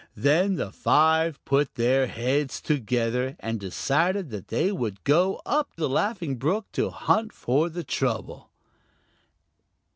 [0.17, 5.87] Then the five put their heads together and decided that they would go up the
[5.87, 8.49] Laughing Brook to hunt for the trouble.